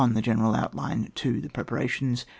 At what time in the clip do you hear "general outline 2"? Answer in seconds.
0.23-1.41